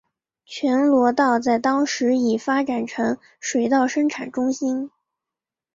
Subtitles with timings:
[0.47, 4.89] 全罗道在当时已发展成水稻生产中心。